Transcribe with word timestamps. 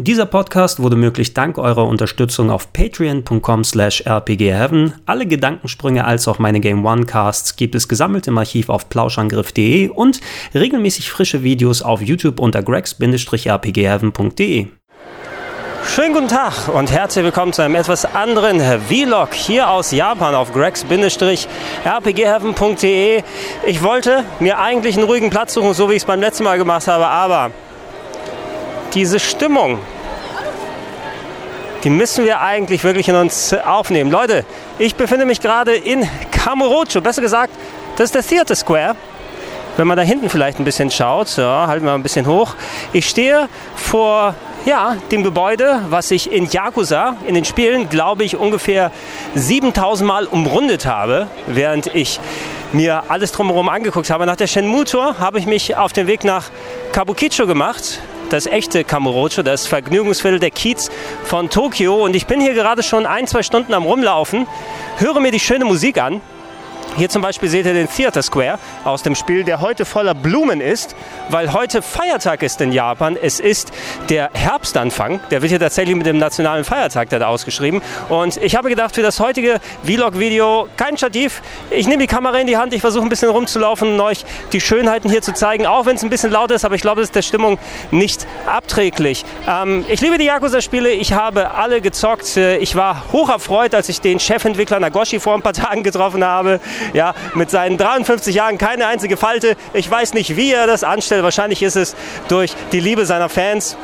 Dieser 0.00 0.26
Podcast 0.26 0.80
wurde 0.80 0.94
möglich 0.94 1.34
dank 1.34 1.58
eurer 1.58 1.84
Unterstützung 1.84 2.52
auf 2.52 2.72
patreon.com 2.72 3.64
slash 3.64 4.04
rpgheaven. 4.06 4.94
Alle 5.06 5.26
Gedankensprünge 5.26 6.04
als 6.04 6.28
auch 6.28 6.38
meine 6.38 6.60
Game 6.60 6.86
One 6.86 7.04
Casts 7.04 7.56
gibt 7.56 7.74
es 7.74 7.88
gesammelt 7.88 8.28
im 8.28 8.38
Archiv 8.38 8.68
auf 8.68 8.88
plauschangriff.de 8.88 9.88
und 9.88 10.20
regelmäßig 10.54 11.10
frische 11.10 11.42
Videos 11.42 11.82
auf 11.82 12.00
YouTube 12.00 12.38
unter 12.38 12.62
gregs-rpgheaven.de. 12.62 14.68
Schönen 15.84 16.14
guten 16.14 16.28
Tag 16.28 16.68
und 16.72 16.92
herzlich 16.92 17.24
willkommen 17.24 17.52
zu 17.52 17.62
einem 17.62 17.74
etwas 17.74 18.04
anderen 18.04 18.60
Vlog 18.60 19.34
hier 19.34 19.68
aus 19.68 19.90
Japan 19.90 20.36
auf 20.36 20.52
gregs-rpgheaven.de. 20.52 23.22
Ich 23.66 23.82
wollte 23.82 24.22
mir 24.38 24.60
eigentlich 24.60 24.96
einen 24.96 25.08
ruhigen 25.08 25.30
Platz 25.30 25.54
suchen, 25.54 25.74
so 25.74 25.90
wie 25.90 25.94
ich 25.94 26.02
es 26.02 26.04
beim 26.04 26.20
letzten 26.20 26.44
Mal 26.44 26.56
gemacht 26.56 26.86
habe, 26.86 27.08
aber 27.08 27.50
diese 28.98 29.20
Stimmung, 29.20 29.78
die 31.84 31.90
müssen 31.90 32.24
wir 32.24 32.40
eigentlich 32.40 32.82
wirklich 32.82 33.08
in 33.08 33.14
uns 33.14 33.54
aufnehmen. 33.54 34.10
Leute, 34.10 34.44
ich 34.76 34.96
befinde 34.96 35.24
mich 35.24 35.40
gerade 35.40 35.76
in 35.76 36.04
Kamurocho, 36.32 37.00
besser 37.00 37.22
gesagt, 37.22 37.52
das 37.94 38.06
ist 38.06 38.16
der 38.16 38.24
Theater 38.24 38.56
Square. 38.56 38.96
Wenn 39.76 39.86
man 39.86 39.96
da 39.96 40.02
hinten 40.02 40.28
vielleicht 40.28 40.58
ein 40.58 40.64
bisschen 40.64 40.90
schaut, 40.90 41.36
ja, 41.36 41.68
halten 41.68 41.86
wir 41.86 41.92
ein 41.92 42.02
bisschen 42.02 42.26
hoch. 42.26 42.56
Ich 42.92 43.08
stehe 43.08 43.48
vor 43.76 44.34
ja, 44.66 44.96
dem 45.12 45.22
Gebäude, 45.22 45.82
was 45.90 46.10
ich 46.10 46.32
in 46.32 46.46
Yakuza, 46.50 47.14
in 47.24 47.36
den 47.36 47.44
Spielen, 47.44 47.88
glaube 47.88 48.24
ich, 48.24 48.34
ungefähr 48.34 48.90
7000 49.36 50.08
Mal 50.08 50.26
umrundet 50.26 50.86
habe, 50.86 51.28
während 51.46 51.94
ich 51.94 52.18
mir 52.72 53.04
alles 53.06 53.30
drumherum 53.30 53.68
angeguckt 53.68 54.10
habe. 54.10 54.26
Nach 54.26 54.34
der 54.34 54.48
Shenmue-Tour 54.48 55.20
habe 55.20 55.38
ich 55.38 55.46
mich 55.46 55.76
auf 55.76 55.92
den 55.92 56.08
Weg 56.08 56.24
nach 56.24 56.46
Kabukicho 56.90 57.46
gemacht 57.46 58.00
das 58.30 58.46
echte 58.46 58.84
Kamurocho, 58.84 59.42
das 59.42 59.66
Vergnügungsviertel 59.66 60.38
der 60.38 60.50
Kiez 60.50 60.90
von 61.24 61.50
Tokio. 61.50 62.04
Und 62.04 62.14
ich 62.16 62.26
bin 62.26 62.40
hier 62.40 62.54
gerade 62.54 62.82
schon 62.82 63.06
ein, 63.06 63.26
zwei 63.26 63.42
Stunden 63.42 63.74
am 63.74 63.84
Rumlaufen, 63.84 64.46
höre 64.98 65.20
mir 65.20 65.32
die 65.32 65.40
schöne 65.40 65.64
Musik 65.64 66.00
an 66.00 66.20
hier 66.98 67.08
zum 67.08 67.22
Beispiel 67.22 67.48
seht 67.48 67.64
ihr 67.64 67.74
den 67.74 67.88
Theater 67.88 68.22
Square 68.22 68.58
aus 68.82 69.04
dem 69.04 69.14
Spiel, 69.14 69.44
der 69.44 69.60
heute 69.60 69.84
voller 69.84 70.14
Blumen 70.14 70.60
ist, 70.60 70.96
weil 71.28 71.52
heute 71.52 71.80
Feiertag 71.80 72.42
ist 72.42 72.60
in 72.60 72.72
Japan. 72.72 73.16
Es 73.20 73.38
ist 73.38 73.70
der 74.08 74.30
Herbstanfang. 74.34 75.20
Der 75.30 75.40
wird 75.40 75.50
hier 75.50 75.60
tatsächlich 75.60 75.94
mit 75.94 76.06
dem 76.06 76.18
nationalen 76.18 76.64
Feiertag 76.64 77.08
da 77.10 77.24
ausgeschrieben. 77.28 77.82
Und 78.08 78.36
ich 78.38 78.56
habe 78.56 78.68
gedacht, 78.68 78.96
für 78.96 79.02
das 79.02 79.20
heutige 79.20 79.60
Vlog-Video 79.84 80.68
kein 80.76 80.96
Stativ. 80.96 81.40
Ich 81.70 81.86
nehme 81.86 82.02
die 82.02 82.08
Kamera 82.08 82.36
in 82.38 82.48
die 82.48 82.56
Hand, 82.56 82.74
ich 82.74 82.80
versuche 82.80 83.04
ein 83.04 83.08
bisschen 83.08 83.30
rumzulaufen 83.30 83.94
und 83.94 84.00
euch 84.00 84.24
die 84.52 84.60
Schönheiten 84.60 85.08
hier 85.08 85.22
zu 85.22 85.32
zeigen, 85.32 85.66
auch 85.66 85.86
wenn 85.86 85.94
es 85.94 86.02
ein 86.02 86.10
bisschen 86.10 86.32
laut 86.32 86.50
ist, 86.50 86.64
aber 86.64 86.74
ich 86.74 86.82
glaube, 86.82 87.00
es 87.02 87.08
ist 87.08 87.14
der 87.14 87.22
Stimmung 87.22 87.58
nicht 87.92 88.26
abträglich. 88.46 89.24
Ähm, 89.46 89.84
ich 89.88 90.00
liebe 90.00 90.18
die 90.18 90.24
Yakuza-Spiele, 90.24 90.90
ich 90.90 91.12
habe 91.12 91.52
alle 91.52 91.80
gezockt. 91.80 92.36
Ich 92.36 92.74
war 92.74 93.04
hoch 93.12 93.28
erfreut, 93.28 93.72
als 93.76 93.88
ich 93.88 94.00
den 94.00 94.18
Chefentwickler 94.18 94.80
Nagoshi 94.80 95.20
vor 95.20 95.34
ein 95.34 95.42
paar 95.42 95.52
Tagen 95.52 95.84
getroffen 95.84 96.24
habe 96.24 96.58
ja, 96.92 97.14
mit 97.34 97.50
seinen 97.50 97.78
53 97.78 98.34
Jahren 98.34 98.58
keine 98.58 98.86
einzige 98.86 99.16
Falte. 99.16 99.56
Ich 99.72 99.90
weiß 99.90 100.14
nicht, 100.14 100.36
wie 100.36 100.52
er 100.52 100.66
das 100.66 100.84
anstellt. 100.84 101.22
Wahrscheinlich 101.22 101.62
ist 101.62 101.76
es 101.76 101.94
durch 102.28 102.54
die 102.72 102.80
Liebe 102.80 103.06
seiner 103.06 103.28
Fans 103.28 103.76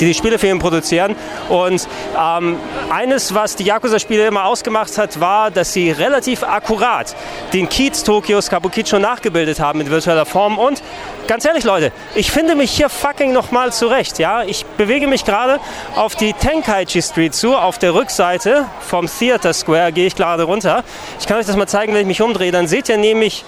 die 0.00 0.06
die 0.06 0.14
Spiele 0.14 0.38
für 0.38 0.48
ihn 0.48 0.58
produzieren. 0.58 1.16
Und 1.48 1.86
ähm, 2.18 2.58
eines, 2.90 3.34
was 3.34 3.56
die 3.56 3.64
Yakuza-Spiele 3.64 4.26
immer 4.26 4.44
ausgemacht 4.44 4.98
hat, 4.98 5.20
war, 5.20 5.50
dass 5.50 5.72
sie 5.72 5.90
relativ 5.90 6.42
akkurat 6.42 7.14
den 7.52 7.68
Kiez 7.68 8.04
Tokios 8.04 8.48
Kabukicho 8.50 8.98
nachgebildet 8.98 9.60
haben 9.60 9.80
in 9.80 9.90
virtueller 9.90 10.26
Form. 10.26 10.58
Und 10.58 10.82
ganz 11.26 11.44
ehrlich, 11.44 11.64
Leute, 11.64 11.92
ich 12.14 12.30
finde 12.30 12.54
mich 12.54 12.70
hier 12.70 12.88
fucking 12.88 13.32
nochmal 13.32 13.72
zurecht. 13.72 14.18
Ja? 14.18 14.42
Ich 14.42 14.64
bewege 14.64 15.06
mich 15.06 15.24
gerade 15.24 15.60
auf 15.94 16.14
die 16.14 16.32
Tenkaichi 16.32 17.02
Street 17.02 17.34
zu. 17.34 17.56
Auf 17.56 17.78
der 17.78 17.94
Rückseite 17.94 18.66
vom 18.80 19.06
Theater 19.06 19.52
Square 19.52 19.92
gehe 19.92 20.06
ich 20.06 20.16
gerade 20.16 20.44
runter. 20.44 20.84
Ich 21.20 21.26
kann 21.26 21.38
euch 21.38 21.46
das 21.46 21.56
mal 21.56 21.66
zeigen, 21.66 21.94
wenn 21.94 22.02
ich 22.02 22.06
mich 22.06 22.22
umdrehe. 22.22 22.52
Dann 22.52 22.66
seht 22.66 22.88
ihr 22.88 22.98
nämlich 22.98 23.44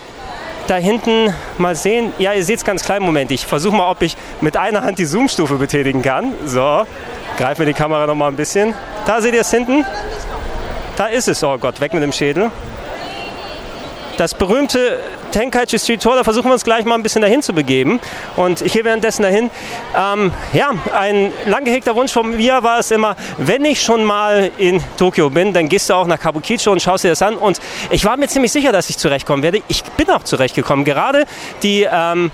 da 0.68 0.76
hinten 0.76 1.34
mal 1.56 1.74
sehen. 1.74 2.12
Ja, 2.18 2.32
ihr 2.34 2.44
seht 2.44 2.58
es 2.58 2.64
ganz 2.64 2.84
klein. 2.84 3.02
Moment, 3.02 3.30
ich 3.30 3.46
versuche 3.46 3.74
mal, 3.74 3.90
ob 3.90 4.02
ich 4.02 4.16
mit 4.40 4.56
einer 4.56 4.82
Hand 4.82 4.98
die 4.98 5.06
Zoom-Stufe 5.06 5.56
betätigen 5.56 6.02
kann. 6.02 6.34
So, 6.44 6.86
greifen 7.36 7.60
wir 7.60 7.66
die 7.66 7.74
Kamera 7.74 8.06
noch 8.06 8.14
mal 8.14 8.28
ein 8.28 8.36
bisschen. 8.36 8.74
Da 9.06 9.20
seht 9.20 9.34
ihr 9.34 9.40
es 9.40 9.50
hinten. 9.50 9.84
Da 10.96 11.06
ist 11.06 11.28
es. 11.28 11.42
Oh 11.42 11.56
Gott, 11.58 11.80
weg 11.80 11.94
mit 11.94 12.02
dem 12.02 12.12
Schädel. 12.12 12.50
Das 14.18 14.34
berühmte 14.34 15.00
Tenkaichi 15.32 15.78
Street 15.78 16.02
Tour, 16.02 16.16
da 16.16 16.24
versuchen 16.24 16.46
wir 16.46 16.52
uns 16.52 16.64
gleich 16.64 16.84
mal 16.84 16.94
ein 16.94 17.02
bisschen 17.02 17.22
dahin 17.22 17.42
zu 17.42 17.52
begeben. 17.52 18.00
Und 18.36 18.62
ich 18.62 18.72
gehe 18.72 18.84
währenddessen 18.84 19.22
dahin. 19.22 19.50
Ähm, 19.96 20.32
ja, 20.52 20.72
ein 20.92 21.32
lang 21.46 21.64
gehegter 21.64 21.94
Wunsch 21.94 22.12
von 22.12 22.36
mir 22.36 22.62
war 22.62 22.78
es 22.78 22.90
immer, 22.90 23.16
wenn 23.38 23.64
ich 23.64 23.82
schon 23.82 24.04
mal 24.04 24.50
in 24.58 24.82
Tokio 24.96 25.30
bin, 25.30 25.52
dann 25.52 25.68
gehst 25.68 25.90
du 25.90 25.94
auch 25.94 26.06
nach 26.06 26.18
Kabukicho 26.18 26.72
und 26.72 26.82
schaust 26.82 27.04
dir 27.04 27.10
das 27.10 27.22
an. 27.22 27.36
Und 27.36 27.60
ich 27.90 28.04
war 28.04 28.16
mir 28.16 28.28
ziemlich 28.28 28.52
sicher, 28.52 28.72
dass 28.72 28.90
ich 28.90 28.98
zurechtkommen 28.98 29.42
werde. 29.42 29.62
Ich 29.68 29.82
bin 29.84 30.10
auch 30.10 30.24
zurechtgekommen. 30.24 30.84
Gerade 30.84 31.26
die 31.62 31.86
ähm, 31.90 32.30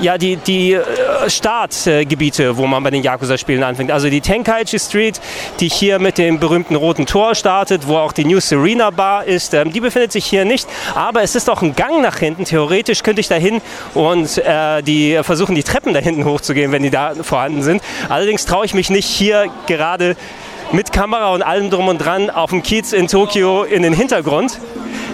ja, 0.00 0.18
die, 0.18 0.36
die 0.36 0.72
äh, 0.72 0.82
Startgebiete, 1.28 2.56
wo 2.56 2.66
man 2.66 2.82
bei 2.82 2.90
den 2.90 3.02
Yakuza-Spielen 3.02 3.62
anfängt. 3.62 3.90
Also 3.90 4.08
die 4.08 4.20
Tenkaichi 4.20 4.78
Street, 4.78 5.20
die 5.60 5.68
hier 5.68 5.98
mit 5.98 6.18
dem 6.18 6.38
berühmten 6.38 6.74
roten 6.74 7.06
Tor 7.06 7.34
startet, 7.34 7.86
wo 7.86 7.96
auch 7.96 8.12
die 8.12 8.24
New 8.24 8.40
Serena 8.40 8.90
Bar 8.90 9.24
ist, 9.24 9.54
ähm, 9.54 9.72
die 9.72 9.80
befindet 9.80 10.12
sich 10.12 10.24
hier 10.24 10.44
nicht. 10.44 10.68
Aber 10.94 11.22
es 11.22 11.34
ist 11.34 11.48
auch 11.50 11.62
ein 11.62 11.74
Gang 11.74 12.02
nach 12.02 12.18
hinten. 12.18 12.44
Theoretisch 12.44 13.02
könnte 13.02 13.20
ich 13.20 13.28
da 13.28 13.36
hin 13.36 13.60
und 13.94 14.38
äh, 14.38 14.82
die 14.82 15.18
versuchen, 15.22 15.54
die 15.54 15.62
Treppen 15.62 15.94
da 15.94 16.00
hinten 16.00 16.24
hochzugehen, 16.24 16.72
wenn 16.72 16.82
die 16.82 16.90
da 16.90 17.14
vorhanden 17.22 17.62
sind. 17.62 17.82
Allerdings 18.08 18.46
traue 18.46 18.64
ich 18.64 18.74
mich 18.74 18.90
nicht, 18.90 19.06
hier 19.06 19.46
gerade 19.66 20.16
mit 20.72 20.92
Kamera 20.92 21.32
und 21.34 21.42
allem 21.42 21.70
drum 21.70 21.88
und 21.88 21.98
dran 21.98 22.30
auf 22.30 22.50
dem 22.50 22.62
Kiez 22.62 22.92
in 22.92 23.06
Tokio 23.06 23.64
in 23.64 23.82
den 23.82 23.92
Hintergrund 23.92 24.58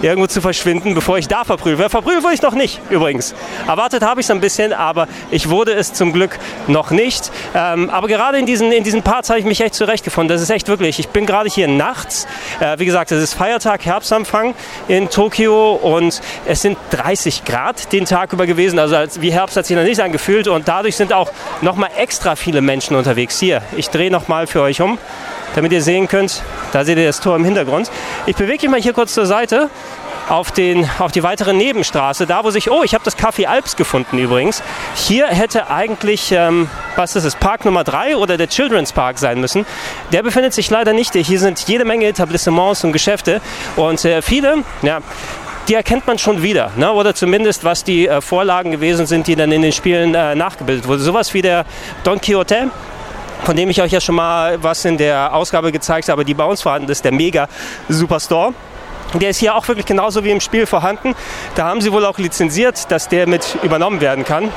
irgendwo 0.03 0.27
zu 0.27 0.41
verschwinden, 0.41 0.95
bevor 0.95 1.19
ich 1.19 1.29
da 1.29 1.45
verprüfe. 1.45 1.89
wurde 1.91 2.35
ich 2.35 2.43
noch 2.43 2.55
nicht, 2.55 2.81
übrigens. 2.91 3.35
Erwartet 3.67 4.03
habe 4.03 4.21
ich 4.21 4.27
es 4.27 4.31
ein 4.31 4.41
bisschen, 4.41 4.73
aber 4.73 5.09
ich 5.31 5.49
wurde 5.49 5.73
es 5.73 5.93
zum 5.93 6.13
Glück 6.13 6.39
noch 6.67 6.91
nicht. 6.91 7.31
Ähm, 7.55 7.91
aber 7.91 8.09
gerade 8.09 8.39
in 8.39 8.47
diesen, 8.47 8.73
in 8.73 8.85
diesen 8.85 9.03
Parts 9.03 9.31
habe 9.31 9.41
ich 9.41 9.45
mich 9.45 9.61
echt 9.61 9.75
zurechtgefunden. 9.75 10.35
Das 10.35 10.43
ist 10.43 10.51
echt 10.51 10.69
wirklich. 10.69 10.99
Ich 10.99 11.09
bin 11.09 11.27
gerade 11.27 11.49
hier 11.49 11.69
nachts. 11.69 12.27
Äh, 12.61 12.79
wie 12.79 12.85
gesagt, 12.85 13.13
es 13.13 13.23
ist 13.23 13.35
Feiertag, 13.35 13.85
Herbstanfang 13.85 14.55
in 14.89 15.11
Tokio 15.11 15.73
und 15.73 16.21
es 16.47 16.63
sind 16.63 16.79
30 16.91 17.45
Grad 17.45 17.93
den 17.93 18.05
Tag 18.05 18.33
über 18.33 18.47
gewesen. 18.47 18.79
Also 18.79 18.97
als, 18.97 19.21
wie 19.21 19.33
Herbst 19.33 19.57
hat 19.57 19.67
sich 19.67 19.77
noch 19.77 19.85
nicht 19.85 20.01
angefühlt 20.01 20.49
und 20.49 20.69
dadurch 20.69 20.97
sind 20.97 21.13
auch 21.13 21.31
noch 21.61 21.77
mal 21.77 21.91
extra 21.97 22.37
viele 22.37 22.61
Menschen 22.61 22.97
unterwegs. 22.97 23.39
Hier, 23.39 23.63
ich 23.77 23.91
drehe 23.91 24.11
noch 24.11 24.29
mal 24.29 24.47
für 24.47 24.63
euch 24.63 24.81
um 24.81 24.99
damit 25.55 25.73
ihr 25.73 25.83
sehen 25.83 26.09
könnt, 26.09 26.43
da 26.73 26.85
seht 26.85 26.99
ihr 26.99 27.07
das 27.07 27.21
Tor 27.21 27.37
im 27.37 27.45
Hintergrund. 27.45 27.91
Ich 28.27 28.37
bewege 28.37 28.63
mich 28.63 28.71
mal 28.71 28.81
hier 28.81 28.93
kurz 28.93 29.15
zur 29.15 29.27
Seite 29.27 29.71
auf, 30.29 30.53
den, 30.53 30.89
auf 30.99 31.13
die 31.13 31.23
weitere 31.23 31.53
Nebenstraße, 31.53 32.27
da 32.27 32.45
wo 32.45 32.51
sich, 32.51 32.71
oh, 32.71 32.83
ich 32.83 32.95
habe 32.95 33.05
das 33.05 33.17
Café 33.17 33.47
Alps 33.47 33.77
gefunden 33.77 34.19
übrigens. 34.19 34.63
Hier 34.95 35.27
hätte 35.27 35.71
eigentlich, 35.71 36.33
ähm, 36.33 36.69
was 36.97 37.17
ist 37.17 37.25
es, 37.25 37.35
Park 37.35 37.65
Nummer 37.65 37.85
3 37.85 38.17
oder 38.17 38.37
der 38.37 38.49
Children's 38.49 38.93
Park 38.93 39.19
sein 39.19 39.41
müssen. 39.41 39.67
Der 40.13 40.23
befindet 40.23 40.53
sich 40.53 40.71
leider 40.71 40.93
nicht. 40.93 41.15
Hier 41.15 41.41
sind 41.41 41.61
jede 41.67 41.85
Menge 41.85 42.07
Etablissements 42.07 42.85
und 42.85 42.93
Geschäfte 42.93 43.41
und 43.77 44.05
äh, 44.05 44.23
viele, 44.23 44.65
ja, 44.83 45.01
die 45.69 45.75
erkennt 45.75 46.07
man 46.07 46.19
schon 46.19 46.43
wieder. 46.43 46.73
Ne? 46.77 46.93
Oder 46.93 47.15
zumindest, 47.15 47.65
was 47.65 47.85
die 47.85 48.09
äh, 48.09 48.21
Vorlagen 48.21 48.71
gewesen 48.71 49.07
sind, 49.07 49.27
die 49.27 49.37
dann 49.37 49.53
in 49.53 49.63
den 49.63 49.73
Spielen 49.73 50.15
äh, 50.15 50.35
nachgebildet 50.35 50.89
wurden. 50.89 51.03
Sowas 51.03 51.35
wie 51.35 51.43
der 51.43 51.65
Don 52.05 52.21
Quixote, 52.21 52.71
von 53.45 53.57
dem 53.57 53.71
ich 53.71 53.81
euch 53.81 53.93
ja 53.93 54.01
schon 54.01 54.15
mal 54.15 54.63
was 54.63 54.85
in 54.85 54.99
der 54.99 55.35
Ausgabe 55.35 55.73
gezeigt 55.73 56.09
habe, 56.09 56.25
die 56.25 56.35
bei 56.35 56.45
uns 56.45 56.63
vorhanden 56.63 56.91
ist, 56.91 57.05
der 57.05 57.13
Mega 57.13 57.49
Superstore. 57.89 58.55
Der 59.15 59.31
ist 59.31 59.39
hier 59.39 59.55
auch 59.55 59.67
wirklich 59.67 59.87
genauso 59.87 60.23
wie 60.25 60.31
im 60.31 60.41
Spiel 60.41 60.67
vorhanden. 60.67 61.15
Da 61.55 61.65
haben 61.65 61.81
sie 61.81 61.93
wohl 61.93 62.05
auch 62.05 62.19
lizenziert, 62.19 62.91
dass 62.91 63.09
der 63.09 63.27
mit 63.27 63.57
übernommen 63.63 64.01
werden 64.01 64.25
kann. 64.25 64.53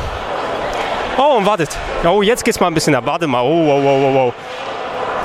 Oh, 1.17 1.37
und 1.37 1.45
wartet. 1.45 1.69
Oh, 2.05 2.21
jetzt 2.21 2.43
geht's 2.43 2.59
mal 2.59 2.67
ein 2.67 2.73
bisschen 2.73 2.95
ab. 2.95 3.05
Warte 3.05 3.27
mal. 3.27 3.41
Oh, 3.41 3.67
wow, 3.67 3.83
wow, 3.83 4.01
wow, 4.01 4.13
wow. 4.13 4.33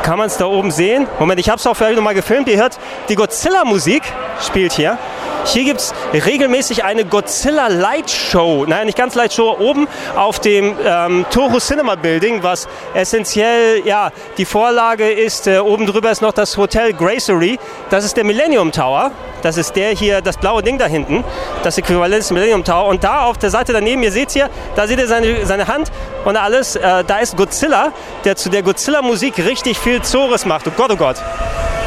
Kann 0.02 0.18
man 0.18 0.28
es 0.28 0.36
da 0.36 0.46
oben 0.46 0.70
sehen? 0.70 1.08
Moment, 1.18 1.40
ich 1.40 1.48
habe 1.48 1.58
es 1.58 1.66
auch 1.66 1.80
euch 1.80 1.96
nochmal 1.96 2.14
gefilmt. 2.14 2.46
Ihr 2.48 2.58
hört, 2.58 2.78
die 3.08 3.16
Godzilla-Musik 3.16 4.02
spielt 4.40 4.72
hier. 4.72 4.98
Hier 5.46 5.62
gibt 5.62 5.80
es 5.80 5.94
regelmäßig 6.12 6.82
eine 6.82 7.04
Godzilla 7.04 7.68
Light 7.68 8.10
Show. 8.10 8.64
Nein, 8.66 8.86
nicht 8.86 8.98
ganz 8.98 9.14
Light 9.14 9.32
Show, 9.32 9.56
oben 9.58 9.86
auf 10.16 10.40
dem 10.40 10.76
ähm, 10.84 11.24
Toho 11.30 11.58
Cinema 11.60 11.94
Building, 11.94 12.42
was 12.42 12.66
essentiell 12.94 13.82
ja, 13.86 14.10
die 14.38 14.44
Vorlage 14.44 15.08
ist. 15.08 15.46
Äh, 15.46 15.60
oben 15.60 15.86
drüber 15.86 16.10
ist 16.10 16.20
noch 16.20 16.32
das 16.32 16.56
Hotel 16.56 16.92
Gracery. 16.92 17.60
Das 17.90 18.04
ist 18.04 18.16
der 18.16 18.24
Millennium 18.24 18.72
Tower. 18.72 19.12
Das 19.42 19.56
ist 19.56 19.76
der 19.76 19.90
hier, 19.90 20.20
das 20.20 20.36
blaue 20.36 20.64
Ding 20.64 20.78
da 20.78 20.86
hinten. 20.86 21.22
Das 21.62 21.78
Äquivalent 21.78 22.22
des 22.22 22.32
Millennium 22.32 22.64
Tower. 22.64 22.88
Und 22.88 23.04
da 23.04 23.22
auf 23.26 23.38
der 23.38 23.50
Seite 23.50 23.72
daneben, 23.72 24.02
ihr 24.02 24.10
seht 24.10 24.32
hier, 24.32 24.50
da 24.74 24.88
seht 24.88 24.98
ihr 24.98 25.06
seine, 25.06 25.46
seine 25.46 25.68
Hand 25.68 25.92
und 26.24 26.36
alles. 26.36 26.74
Äh, 26.74 27.04
da 27.04 27.18
ist 27.18 27.36
Godzilla, 27.36 27.92
der 28.24 28.34
zu 28.34 28.50
der 28.50 28.64
Godzilla-Musik 28.64 29.38
richtig 29.38 29.78
viel 29.78 30.02
Zores 30.02 30.44
macht. 30.44 30.66
Oh 30.66 30.72
Gott, 30.76 30.90
oh 30.90 30.96
Gott. 30.96 31.16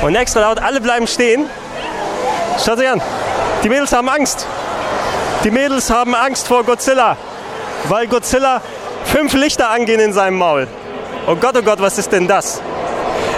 Und 0.01 0.15
extra 0.15 0.39
laut, 0.39 0.59
alle 0.59 0.79
bleiben 0.79 1.07
stehen. 1.07 1.45
Schaut 2.63 2.79
euch 2.79 2.89
an. 2.89 3.01
Die 3.63 3.69
Mädels 3.69 3.91
haben 3.91 4.07
Angst. 4.07 4.47
Die 5.43 5.51
Mädels 5.51 5.89
haben 5.89 6.15
Angst 6.15 6.47
vor 6.47 6.63
Godzilla, 6.63 7.17
weil 7.89 8.07
Godzilla 8.07 8.61
fünf 9.03 9.33
Lichter 9.33 9.69
angehen 9.69 9.99
in 9.99 10.13
seinem 10.13 10.37
Maul. 10.37 10.67
oh 11.27 11.35
Gott, 11.35 11.55
oh 11.57 11.61
Gott, 11.61 11.81
was 11.81 11.97
ist 11.97 12.11
denn 12.11 12.27
das? 12.27 12.61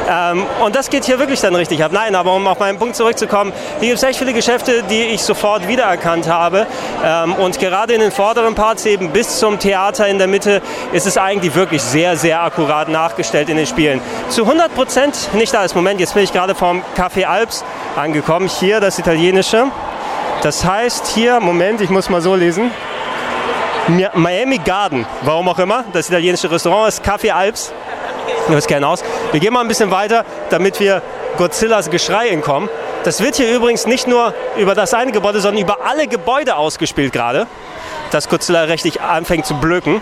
Ähm, 0.10 0.46
und 0.64 0.76
das 0.76 0.90
geht 0.90 1.06
hier 1.06 1.18
wirklich 1.20 1.40
dann 1.42 1.56
richtig 1.56 1.84
ab. 1.84 1.92
Nein, 1.92 2.14
aber 2.16 2.34
um 2.34 2.46
auf 2.46 2.60
meinen 2.60 2.78
Punkt 2.78 2.96
zurückzukommen, 2.96 3.52
hier 3.80 3.90
gibt 3.90 3.98
es 3.98 4.04
echt 4.04 4.20
viele 4.20 4.34
Geschäfte, 4.34 4.84
die 4.84 5.02
ich 5.06 5.24
sofort 5.24 5.68
wiedererkannt 5.68 6.28
habe. 6.28 6.68
Ähm, 7.04 7.34
und 7.34 7.58
gerade 7.60 7.94
in 7.94 8.02
den 8.02 8.12
vorderen 8.12 8.54
Parts 8.54 8.86
eben 8.86 9.10
bis 9.10 9.40
zum 9.40 9.58
Theater 9.58 10.08
in 10.08 10.18
der 10.18 10.28
Mitte 10.28 10.62
ist 10.92 11.08
es 11.08 11.18
eigentlich 11.18 11.56
wirklich 11.56 11.82
sehr, 11.82 12.16
sehr 12.18 12.44
akkurat 12.44 12.90
nachgestellt 12.90 13.50
in 13.50 13.58
den 13.58 13.68
Spielen. 13.68 14.02
Zu 14.30 14.44
100 14.44 14.76
Prozent 14.76 15.34
nicht 15.34 15.56
alles. 15.56 15.74
Moment, 15.74 16.00
jetzt 16.00 16.14
bin 16.14 16.24
ich 16.24 16.34
gerade 16.34 16.54
vom 16.54 16.84
Café 16.96 17.26
Alps 17.26 17.64
angekommen. 17.96 18.48
Hier 18.48 18.80
das 18.80 19.00
italienische. 19.00 19.68
Das 20.44 20.66
heißt 20.66 21.08
hier, 21.08 21.40
Moment, 21.40 21.82
ich 21.82 21.92
muss 21.92 22.10
mal 22.10 22.22
so 22.22 22.34
lesen. 22.34 22.72
Miami 24.16 24.58
Garden, 24.58 25.06
warum 25.22 25.48
auch 25.50 25.60
immer. 25.60 25.84
Das 25.94 26.10
italienische 26.10 26.50
Restaurant 26.50 26.88
ist 26.88 27.04
Café 27.06 27.32
Alps. 27.32 27.72
Das 28.50 28.66
gerne 28.66 28.88
aus. 28.88 29.04
Wir 29.32 29.40
gehen 29.40 29.54
mal 29.54 29.62
ein 29.62 29.68
bisschen 29.68 29.92
weiter, 29.92 30.26
damit 30.50 30.80
wir 30.80 31.04
Godzillas 31.38 31.92
Geschrei 31.92 32.30
entkommen. 32.30 32.70
Das 33.04 33.22
wird 33.22 33.36
hier 33.36 33.56
übrigens 33.56 33.86
nicht 33.86 34.08
nur 34.08 34.34
über 34.58 34.74
das 34.74 34.96
eine 34.96 35.12
Gebäude, 35.12 35.42
sondern 35.42 35.62
über 35.62 35.86
alle 35.86 36.08
Gebäude 36.08 36.56
ausgespielt 36.56 37.14
gerade, 37.14 37.46
dass 38.10 38.28
Godzilla 38.28 38.64
richtig 38.64 39.00
anfängt 39.02 39.46
zu 39.46 39.56
blöken. 39.56 40.02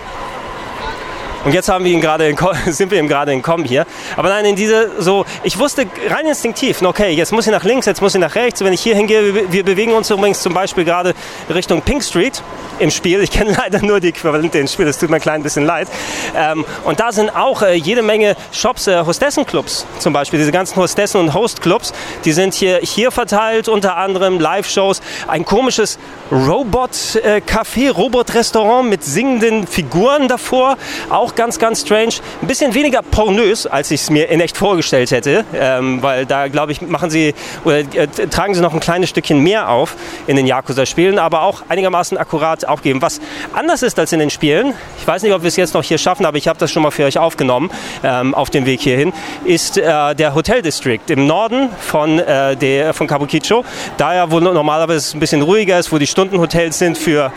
Und 1.46 1.54
jetzt 1.54 1.70
haben 1.70 1.86
wir 1.86 1.92
ihn 1.92 2.02
gerade 2.02 2.36
sind 2.68 2.92
wir 2.92 3.00
ihm 3.00 3.08
gerade 3.08 3.32
entkommen 3.32 3.66
hier. 3.66 3.86
Aber 4.18 4.30
nein, 4.30 4.46
in 4.46 4.56
diese 4.56 5.02
so, 5.02 5.26
ich 5.44 5.58
wusste 5.58 5.86
rein 6.10 6.26
instinktiv, 6.26 6.82
okay, 6.82 7.12
jetzt 7.12 7.32
muss 7.32 7.46
ich 7.46 7.52
nach 7.52 7.64
links, 7.64 7.86
jetzt 7.86 8.02
muss 8.02 8.14
ich 8.14 8.22
nach 8.22 8.36
rechts. 8.36 8.64
Wenn 8.64 8.74
ich 8.74 8.82
hier 8.82 8.96
hingehe, 8.96 9.52
wir 9.52 9.64
bewegen 9.64 9.94
uns 9.94 10.10
übrigens 10.10 10.42
zum 10.42 10.54
Beispiel 10.54 10.84
gerade 10.84 11.14
Richtung 11.50 11.82
Pink 11.82 12.04
Street 12.04 12.42
im 12.80 12.92
Spiel. 12.92 13.22
Ich 13.22 13.32
kenne 13.32 13.52
leider 13.58 13.82
nur 13.86 14.00
die 14.00 14.10
Äquivalente 14.10 14.60
ins 14.60 14.74
Spiel, 14.74 14.86
das 14.86 14.98
tut 14.98 15.10
mir 15.10 15.18
ein 15.18 15.22
klein 15.22 15.44
bisschen 15.44 15.66
leid. 15.66 15.88
Ähm, 16.36 16.66
und 16.84 17.00
da 17.00 17.12
sind 17.12 17.36
auch 17.36 17.62
äh, 17.62 17.74
jede 17.74 18.02
Menge 18.02 18.36
Shops, 18.52 18.88
äh, 18.88 19.04
Hostessenclubs 19.06 19.86
zum 20.00 20.14
Beispiel, 20.14 20.40
diese 20.40 20.52
ganzen 20.52 20.76
Hostessen- 20.78 21.20
und 21.20 21.34
Hostclubs, 21.34 21.94
die 22.26 22.32
sind 22.32 22.54
hier, 22.54 22.80
hier 22.82 23.12
verteilt, 23.12 23.68
unter 23.68 23.98
anderem 23.98 24.40
Live-Shows, 24.40 25.02
ein 25.28 25.46
komisches 25.46 26.00
Robot-Café, 26.32 27.88
äh, 27.88 27.90
Robot-Restaurant 27.90 28.90
mit 28.90 29.04
singenden 29.04 29.68
Figuren 29.68 30.28
davor, 30.28 30.78
auch 31.10 31.29
ganz, 31.36 31.60
ganz 31.60 31.82
strange. 31.82 32.16
Ein 32.42 32.48
bisschen 32.48 32.74
weniger 32.74 33.02
pornös, 33.02 33.68
als 33.68 33.92
ich 33.92 34.02
es 34.02 34.10
mir 34.10 34.30
in 34.30 34.42
echt 34.42 34.58
vorgestellt 34.58 35.12
hätte, 35.12 35.46
ähm, 35.54 36.02
weil 36.02 36.26
da, 36.26 36.48
glaube 36.48 36.72
ich, 36.72 36.82
machen 36.82 37.10
sie 37.10 37.34
oder 37.64 37.80
äh, 37.80 38.08
tragen 38.08 38.56
sie 38.56 38.62
noch 38.62 38.74
ein 38.74 38.80
kleines 38.80 39.10
Stückchen 39.10 39.40
mehr 39.40 39.70
auf 39.70 39.96
in 40.28 40.36
den 40.36 40.48
Yakuza-Spielen, 40.48 41.20
aber 41.20 41.44
auch 41.44 41.64
einigermaßen 41.70 42.18
akkurat 42.18 42.68
aufgeben. 42.68 43.02
Was 43.02 43.20
anders 43.54 43.84
ist 43.84 44.00
als 44.00 44.12
in 44.12 44.20
den 44.20 44.30
Spielen, 44.30 44.74
ich 45.00 45.08
weiß 45.08 45.24
nicht, 45.24 45.34
ob 45.34 45.42
wir 45.44 45.48
es 45.48 45.56
jetzt 45.56 45.74
noch 45.74 45.84
hier 45.84 45.98
schaffen, 45.98 46.26
aber 46.26 46.38
ich 46.38 46.48
habe 46.48 46.60
das 46.60 46.72
schon 46.72 46.84
mal 46.84 46.92
für 46.92 47.06
euch 47.06 47.18
aufgenommen 47.18 47.70
ähm, 48.04 48.34
auf 48.34 48.50
dem 48.50 48.66
Weg 48.66 48.82
hierhin, 48.82 49.14
ist 49.46 49.78
äh, 49.78 50.16
der 50.16 50.36
Hotel 50.36 50.62
District 50.62 51.02
im 51.08 51.28
Norden 51.28 51.70
von, 51.80 52.20
äh, 52.20 52.56
der, 52.56 52.94
von 52.94 53.08
Kabukicho. 53.08 53.64
Da 53.98 54.16
ja, 54.16 54.32
wo 54.32 54.40
normalerweise 54.40 55.18
ein 55.18 55.20
bisschen 55.20 55.42
ruhiger 55.42 55.80
ist, 55.80 55.92
wo 55.92 55.98
die 55.98 56.08
Stundenhotels 56.08 56.80
sind 56.80 56.98
für 56.98 57.32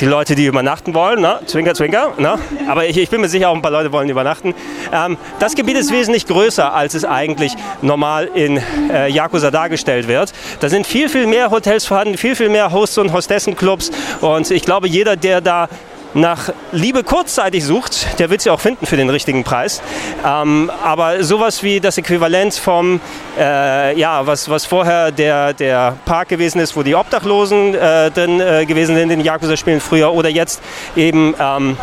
die 0.00 0.06
Leute, 0.06 0.34
die 0.34 0.46
übernachten 0.46 0.94
wollen, 0.94 1.20
ne? 1.20 1.40
Zwinker, 1.46 1.74
Zwinker. 1.74 2.12
Ne? 2.18 2.38
Aber 2.68 2.86
ich, 2.86 2.96
ich, 2.96 3.10
bin 3.10 3.20
mir 3.20 3.28
sicher, 3.28 3.50
auch 3.50 3.54
ein 3.54 3.62
paar 3.62 3.70
Leute 3.70 3.92
wollen 3.92 4.08
übernachten. 4.08 4.54
Ähm, 4.92 5.16
das 5.38 5.54
Gebiet 5.54 5.76
ist 5.76 5.92
wesentlich 5.92 6.26
größer, 6.26 6.72
als 6.72 6.94
es 6.94 7.04
eigentlich 7.04 7.52
normal 7.82 8.30
in 8.34 8.60
äh, 8.90 9.08
Yakuza 9.08 9.50
dargestellt 9.50 10.08
wird. 10.08 10.32
Da 10.60 10.68
sind 10.68 10.86
viel, 10.86 11.08
viel 11.08 11.26
mehr 11.26 11.50
Hotels 11.50 11.86
vorhanden, 11.86 12.16
viel, 12.16 12.34
viel 12.34 12.48
mehr 12.48 12.72
Hosts 12.72 12.98
und 12.98 13.12
Hostessenclubs. 13.12 13.90
Und 14.20 14.50
ich 14.50 14.62
glaube, 14.62 14.88
jeder, 14.88 15.16
der 15.16 15.40
da 15.40 15.68
nach 16.14 16.52
Liebe 16.72 17.02
kurzzeitig 17.02 17.64
sucht, 17.64 18.18
der 18.18 18.30
wird 18.30 18.40
sie 18.40 18.50
auch 18.50 18.60
finden 18.60 18.86
für 18.86 18.96
den 18.96 19.10
richtigen 19.10 19.44
Preis. 19.44 19.82
Ähm, 20.24 20.70
aber 20.82 21.22
sowas 21.24 21.62
wie 21.62 21.80
das 21.80 21.98
Äquivalent 21.98 22.54
vom, 22.54 23.00
äh, 23.38 23.98
ja, 23.98 24.26
was, 24.26 24.48
was 24.48 24.64
vorher 24.64 25.10
der, 25.10 25.52
der 25.52 25.96
Park 26.04 26.28
gewesen 26.28 26.60
ist, 26.60 26.76
wo 26.76 26.82
die 26.82 26.94
Obdachlosen 26.94 27.74
äh, 27.74 28.10
drin 28.10 28.40
äh, 28.40 28.64
gewesen 28.64 28.94
sind 28.94 29.10
in 29.10 29.18
den 29.18 29.20
Yakuza-Spielen 29.20 29.80
früher 29.80 30.12
oder 30.12 30.28
jetzt 30.28 30.62
eben 30.96 31.34
ähm, 31.38 31.76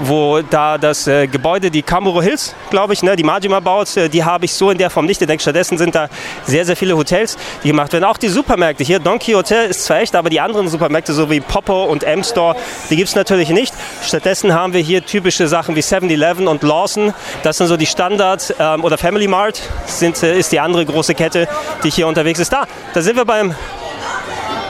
wo 0.00 0.40
da 0.40 0.78
das 0.78 1.06
äh, 1.06 1.26
Gebäude, 1.26 1.70
die 1.70 1.82
Kamuro 1.82 2.22
Hills, 2.22 2.54
glaube 2.70 2.92
ich, 2.92 3.02
ne, 3.02 3.16
die 3.16 3.24
Majima 3.24 3.60
baut, 3.60 3.96
äh, 3.96 4.08
die 4.08 4.24
habe 4.24 4.44
ich 4.44 4.52
so 4.52 4.70
in 4.70 4.78
der 4.78 4.90
Form 4.90 5.06
nicht 5.06 5.20
entdeckt. 5.20 5.42
Stattdessen 5.42 5.78
sind 5.78 5.94
da 5.94 6.08
sehr, 6.44 6.64
sehr 6.64 6.76
viele 6.76 6.96
Hotels, 6.96 7.36
die 7.62 7.68
gemacht 7.68 7.92
werden. 7.92 8.04
Auch 8.04 8.16
die 8.16 8.28
Supermärkte 8.28 8.84
hier, 8.84 8.98
Donkey 8.98 9.32
Hotel 9.32 9.68
ist 9.70 9.84
zwar 9.84 10.00
echt, 10.00 10.14
aber 10.14 10.30
die 10.30 10.40
anderen 10.40 10.68
Supermärkte, 10.68 11.12
so 11.12 11.30
wie 11.30 11.40
Popo 11.40 11.84
und 11.84 12.04
M-Store, 12.04 12.56
die 12.90 12.96
gibt 12.96 13.08
es 13.08 13.14
natürlich 13.14 13.48
nicht. 13.50 13.74
Stattdessen 14.02 14.54
haben 14.54 14.72
wir 14.72 14.80
hier 14.80 15.04
typische 15.04 15.48
Sachen 15.48 15.76
wie 15.76 15.80
7-Eleven 15.80 16.48
und 16.48 16.62
Lawson. 16.62 17.12
Das 17.42 17.58
sind 17.58 17.66
so 17.66 17.76
die 17.76 17.86
Standard- 17.86 18.54
ähm, 18.58 18.84
oder 18.84 18.98
Family 18.98 19.28
Mart 19.28 19.60
sind, 19.86 20.22
äh, 20.22 20.38
ist 20.38 20.52
die 20.52 20.60
andere 20.60 20.84
große 20.86 21.14
Kette, 21.14 21.48
die 21.82 21.90
hier 21.90 22.06
unterwegs 22.06 22.38
ist. 22.38 22.52
Da, 22.52 22.64
da 22.94 23.02
sind 23.02 23.16
wir 23.16 23.24
beim, 23.24 23.54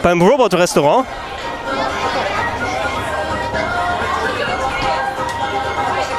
beim 0.03 0.23
Robot-Restaurant. 0.23 1.07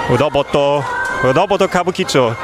Roboto, 0.09 0.83
Roboto 1.23 1.67
Kabukicho. 1.67 2.35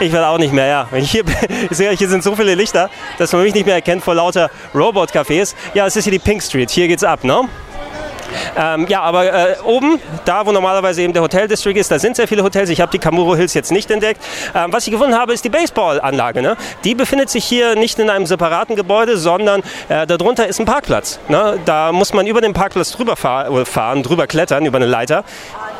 Ich 0.00 0.12
werde 0.12 0.26
auch 0.26 0.38
nicht 0.38 0.52
mehr, 0.52 0.66
ja. 0.66 0.88
Hier, 0.92 1.24
hier 1.70 2.08
sind 2.08 2.24
so 2.24 2.34
viele 2.34 2.56
Lichter, 2.56 2.90
dass 3.16 3.32
man 3.32 3.42
mich 3.42 3.54
nicht 3.54 3.64
mehr 3.64 3.76
erkennt 3.76 4.02
vor 4.02 4.14
lauter 4.14 4.50
Robot-Cafés. 4.74 5.54
Ja, 5.74 5.86
es 5.86 5.94
ist 5.94 6.04
hier 6.04 6.12
die 6.12 6.18
Pink 6.18 6.42
Street. 6.42 6.70
Hier 6.70 6.88
geht's 6.88 7.04
ab, 7.04 7.22
ne? 7.22 7.48
Ähm, 8.56 8.86
ja, 8.88 9.02
aber 9.02 9.32
äh, 9.32 9.56
oben, 9.64 10.00
da 10.24 10.44
wo 10.44 10.52
normalerweise 10.52 11.02
eben 11.02 11.12
der 11.12 11.22
Hotel 11.22 11.46
District 11.46 11.76
ist, 11.76 11.90
da 11.90 11.98
sind 11.98 12.16
sehr 12.16 12.26
viele 12.26 12.42
Hotels. 12.42 12.68
Ich 12.70 12.80
habe 12.80 12.90
die 12.90 12.98
Kamuro 12.98 13.36
Hills 13.36 13.54
jetzt 13.54 13.70
nicht 13.70 13.90
entdeckt. 13.90 14.20
Ähm, 14.54 14.72
was 14.72 14.86
ich 14.86 14.92
gefunden 14.92 15.16
habe, 15.16 15.32
ist 15.32 15.44
die 15.44 15.48
Baseballanlage. 15.48 16.42
Ne? 16.42 16.56
Die 16.82 16.94
befindet 16.96 17.30
sich 17.30 17.44
hier 17.44 17.76
nicht 17.76 17.98
in 18.00 18.10
einem 18.10 18.26
separaten 18.26 18.74
Gebäude, 18.74 19.16
sondern 19.16 19.62
äh, 19.88 20.06
darunter 20.06 20.48
ist 20.48 20.58
ein 20.58 20.66
Parkplatz. 20.66 21.20
Ne? 21.28 21.58
Da 21.64 21.92
muss 21.92 22.12
man 22.12 22.26
über 22.26 22.40
den 22.40 22.52
Parkplatz 22.52 22.90
drüber 22.90 23.14
fahr 23.14 23.64
fahren, 23.64 24.02
drüber 24.02 24.26
klettern, 24.26 24.66
über 24.66 24.76
eine 24.76 24.86
Leiter 24.86 25.24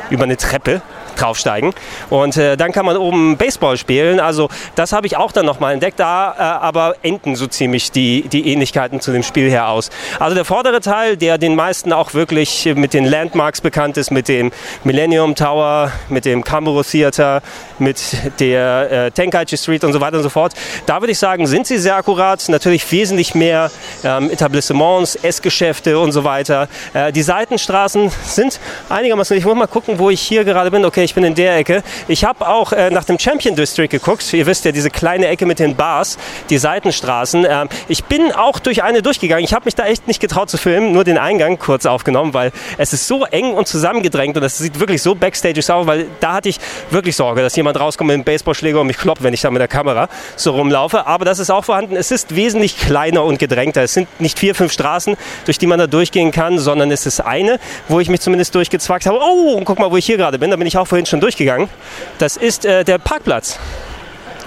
über 0.09 0.23
eine 0.23 0.37
Treppe 0.37 0.81
draufsteigen. 1.19 1.73
Und 2.09 2.37
äh, 2.37 2.57
dann 2.57 2.71
kann 2.71 2.85
man 2.85 2.97
oben 2.97 3.37
Baseball 3.37 3.77
spielen. 3.77 4.19
Also 4.19 4.49
das 4.75 4.91
habe 4.91 5.07
ich 5.07 5.17
auch 5.17 5.31
dann 5.31 5.45
nochmal 5.45 5.73
entdeckt. 5.73 5.99
Da 5.99 6.35
äh, 6.37 6.41
aber 6.41 6.95
enden 7.01 7.35
so 7.35 7.47
ziemlich 7.47 7.91
die, 7.91 8.27
die 8.27 8.51
Ähnlichkeiten 8.51 9.01
zu 9.01 9.11
dem 9.11 9.23
Spiel 9.23 9.49
her 9.49 9.69
aus. 9.69 9.89
Also 10.19 10.35
der 10.35 10.45
vordere 10.45 10.81
Teil, 10.81 11.17
der 11.17 11.37
den 11.37 11.55
meisten 11.55 11.93
auch 11.93 12.13
wirklich 12.13 12.69
mit 12.75 12.93
den 12.93 13.05
Landmarks 13.05 13.61
bekannt 13.61 13.97
ist, 13.97 14.11
mit 14.11 14.27
dem 14.27 14.51
Millennium 14.83 15.35
Tower, 15.35 15.91
mit 16.09 16.25
dem 16.25 16.43
Camero 16.43 16.83
Theater, 16.83 17.41
mit 17.79 17.99
der 18.39 18.91
äh, 18.91 19.11
Tenkaichi 19.11 19.57
Street 19.57 19.83
und 19.83 19.93
so 19.93 20.01
weiter 20.01 20.17
und 20.17 20.23
so 20.23 20.29
fort. 20.29 20.53
Da 20.85 21.01
würde 21.01 21.11
ich 21.11 21.19
sagen, 21.19 21.47
sind 21.47 21.67
sie 21.67 21.77
sehr 21.77 21.95
akkurat. 21.95 22.47
Natürlich 22.49 22.89
wesentlich 22.91 23.35
mehr 23.35 23.71
ähm, 24.03 24.29
Etablissements, 24.29 25.15
Essgeschäfte 25.15 25.99
und 25.99 26.11
so 26.11 26.23
weiter. 26.23 26.67
Äh, 26.93 27.11
die 27.11 27.21
Seitenstraßen 27.21 28.11
sind 28.25 28.59
einigermaßen. 28.89 29.37
Ich 29.37 29.45
muss 29.45 29.55
mal 29.55 29.67
gucken, 29.67 29.99
wo 29.99 30.09
ich 30.09 30.21
hier 30.21 30.43
gerade 30.43 30.71
bin. 30.71 30.85
Okay, 30.85 31.03
ich 31.09 31.15
bin 31.15 31.23
in 31.23 31.33
der 31.33 31.57
Ecke. 31.57 31.81
Ich 32.07 32.23
habe 32.23 32.47
auch 32.47 32.71
äh, 32.71 32.91
nach 32.91 33.03
dem 33.03 33.17
Champion 33.17 33.55
District 33.55 33.87
geguckt. 33.87 34.31
Ihr 34.31 34.45
wisst 34.45 34.65
ja, 34.65 34.71
diese 34.71 34.91
kleine 34.91 35.27
Ecke 35.27 35.47
mit 35.47 35.57
den 35.57 35.75
Bars, 35.75 36.19
die 36.51 36.59
Seitenstraßen. 36.59 37.47
Ähm, 37.49 37.67
ich 37.87 38.03
bin 38.03 38.31
auch 38.31 38.59
durch 38.59 38.83
eine 38.83 39.01
durchgegangen. 39.01 39.43
Ich 39.43 39.53
habe 39.53 39.65
mich 39.65 39.73
da 39.73 39.85
echt 39.85 40.07
nicht 40.07 40.19
getraut 40.19 40.51
zu 40.51 40.57
filmen, 40.57 40.91
nur 40.91 41.03
den 41.03 41.17
Eingang 41.17 41.57
kurz 41.57 41.87
aufgenommen, 41.87 42.35
weil 42.35 42.51
es 42.77 42.93
ist 42.93 43.07
so 43.07 43.25
eng 43.25 43.53
und 43.53 43.67
zusammengedrängt 43.67 44.37
und 44.37 44.43
es 44.43 44.59
sieht 44.59 44.79
wirklich 44.79 45.01
so 45.01 45.15
backstage 45.15 45.59
aus, 45.73 45.87
weil 45.87 46.05
da 46.19 46.33
hatte 46.33 46.49
ich 46.49 46.59
wirklich 46.91 47.15
Sorge, 47.15 47.41
dass 47.41 47.55
jemand 47.55 47.79
rauskommt 47.79 48.09
mit 48.09 48.13
einem 48.13 48.23
Baseballschläger 48.23 48.79
und 48.79 48.87
mich 48.87 48.97
kloppt, 48.97 49.23
wenn 49.23 49.33
ich 49.33 49.41
da 49.41 49.49
mit 49.49 49.61
der 49.61 49.67
Kamera 49.67 50.09
so 50.35 50.51
rumlaufe. 50.51 51.07
Aber 51.07 51.25
das 51.25 51.39
ist 51.39 51.49
auch 51.49 51.65
vorhanden. 51.65 51.95
Es 51.95 52.11
ist 52.11 52.35
wesentlich 52.35 52.77
kleiner 52.77 53.23
und 53.23 53.39
gedrängter. 53.39 53.81
Es 53.81 53.95
sind 53.95 54.07
nicht 54.21 54.37
vier, 54.37 54.53
fünf 54.53 54.71
Straßen, 54.71 55.17
durch 55.45 55.57
die 55.57 55.65
man 55.65 55.79
da 55.79 55.87
durchgehen 55.87 56.31
kann, 56.31 56.59
sondern 56.59 56.91
es 56.91 57.07
ist 57.07 57.19
eine, 57.19 57.59
wo 57.87 57.99
ich 57.99 58.09
mich 58.09 58.21
zumindest 58.21 58.53
durchgezwackt 58.53 59.07
habe. 59.07 59.17
Oh, 59.19 59.59
guck 59.65 59.79
mal, 59.79 59.89
wo 59.89 59.97
ich 59.97 60.05
hier 60.05 60.17
gerade 60.17 60.37
bin. 60.37 60.51
Da 60.51 60.57
bin 60.57 60.67
ich 60.67 60.77
auch 60.77 60.85
vorhin 60.85 60.98
vorhin 60.99 61.05
schon 61.05 61.21
durchgegangen. 61.21 61.69
Das 62.17 62.35
ist 62.35 62.65
äh, 62.65 62.83
der 62.83 62.97
Parkplatz 62.97 63.57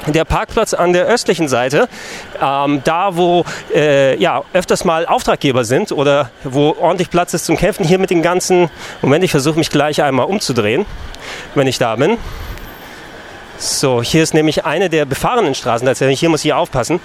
der 0.08 0.24
Parkplatz 0.24 0.74
an 0.74 0.92
der 0.92 1.06
östlichen 1.06 1.46
Seite, 1.46 1.88
ähm, 2.42 2.80
da 2.82 3.16
wo 3.16 3.44
äh, 3.72 4.18
ja, 4.18 4.42
öfters 4.52 4.84
mal 4.84 5.06
Auftraggeber 5.06 5.64
sind 5.64 5.92
oder 5.92 6.32
wo 6.42 6.74
ordentlich 6.80 7.08
Platz 7.08 7.34
ist 7.34 7.46
zum 7.46 7.56
Kämpfen. 7.56 7.86
Hier 7.86 8.00
mit 8.00 8.10
den 8.10 8.20
ganzen, 8.20 8.68
Moment, 9.00 9.22
ich 9.22 9.30
versuche 9.30 9.56
mich 9.56 9.70
gleich 9.70 10.02
einmal 10.02 10.26
umzudrehen, 10.26 10.86
wenn 11.54 11.68
ich 11.68 11.78
da 11.78 11.94
bin. 11.94 12.18
So, 13.58 14.02
hier 14.02 14.24
ist 14.24 14.34
nämlich 14.34 14.64
eine 14.64 14.90
der 14.90 15.04
befahrenen 15.04 15.54
Straßen 15.54 15.86
tatsächlich. 15.86 16.18
Hier 16.18 16.30
muss 16.30 16.44
ich 16.44 16.52
aufpassen. 16.52 16.98